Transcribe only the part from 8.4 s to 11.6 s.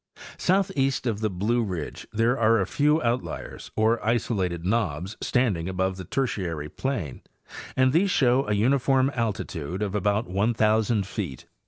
a uniform altitude of about 1,000 feet.